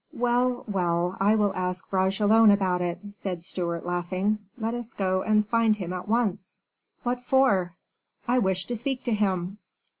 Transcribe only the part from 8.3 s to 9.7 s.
wish to speak to him."